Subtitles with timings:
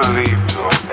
[0.00, 0.87] believe though.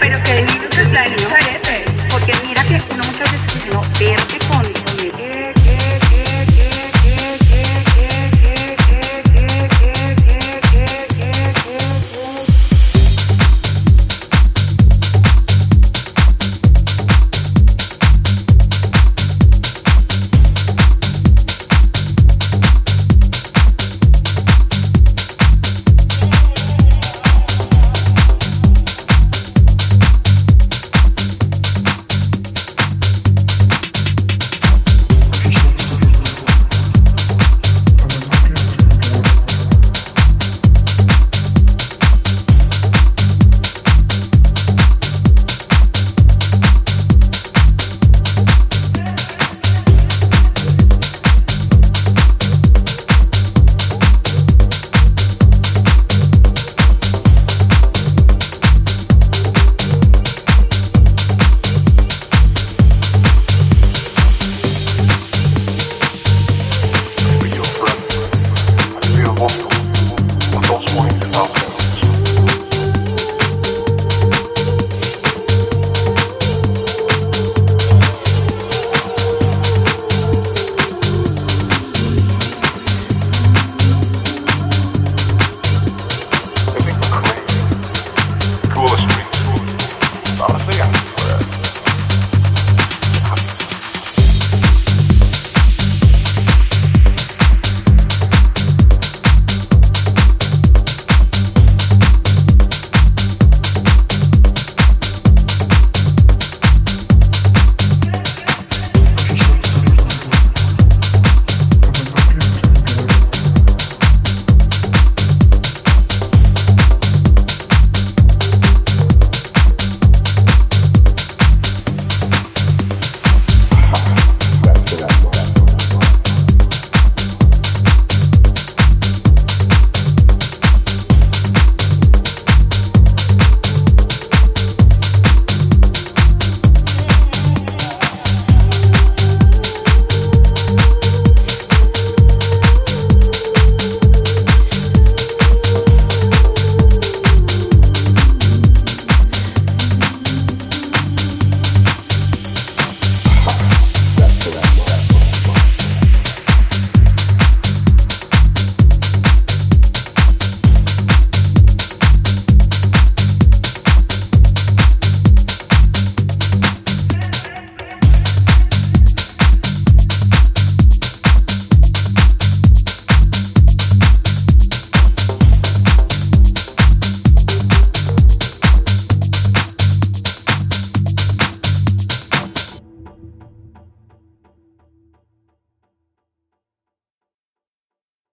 [0.00, 1.63] Pero que de mí no se es la de los oreos